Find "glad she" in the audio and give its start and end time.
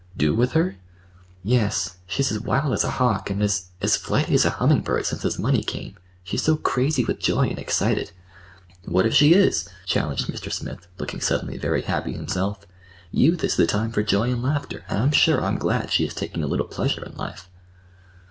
15.59-16.03